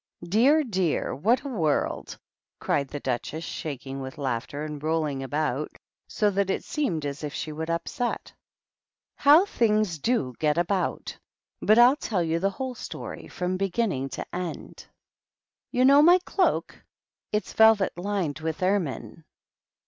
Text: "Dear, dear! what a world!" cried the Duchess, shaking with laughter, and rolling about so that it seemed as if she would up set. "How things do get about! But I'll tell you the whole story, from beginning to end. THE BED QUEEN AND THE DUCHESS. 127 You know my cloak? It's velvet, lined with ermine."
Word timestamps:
"Dear, 0.23 0.63
dear! 0.63 1.13
what 1.13 1.41
a 1.41 1.47
world!" 1.47 2.17
cried 2.59 2.87
the 2.87 2.99
Duchess, 2.99 3.43
shaking 3.43 4.01
with 4.01 4.17
laughter, 4.17 4.63
and 4.65 4.81
rolling 4.81 5.21
about 5.21 5.77
so 6.07 6.31
that 6.31 6.49
it 6.49 6.63
seemed 6.63 7.05
as 7.05 7.23
if 7.23 7.35
she 7.35 7.51
would 7.51 7.69
up 7.69 7.87
set. 7.87 8.33
"How 9.13 9.45
things 9.45 9.99
do 9.99 10.33
get 10.39 10.57
about! 10.57 11.15
But 11.61 11.77
I'll 11.77 11.97
tell 11.97 12.23
you 12.23 12.39
the 12.39 12.49
whole 12.49 12.73
story, 12.73 13.27
from 13.27 13.57
beginning 13.57 14.09
to 14.17 14.25
end. 14.33 14.33
THE 14.41 14.53
BED 14.53 14.87
QUEEN 15.69 15.81
AND 15.81 15.89
THE 15.89 15.93
DUCHESS. 15.93 15.93
127 15.93 15.93
You 15.93 15.93
know 15.93 16.01
my 16.01 16.19
cloak? 16.25 16.83
It's 17.31 17.53
velvet, 17.53 17.95
lined 17.95 18.39
with 18.39 18.63
ermine." 18.63 19.23